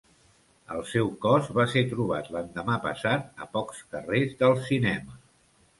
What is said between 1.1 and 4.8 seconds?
cos va ser trobat l'endemà passat a pocs carrers del